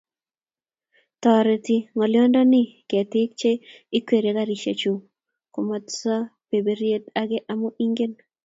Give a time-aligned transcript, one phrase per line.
[1.21, 3.51] Toreti ngolyondoni ketik che
[3.97, 4.83] ikweryei garisiech
[5.53, 6.13] Komatsu
[6.49, 8.13] berberiet age amu ingen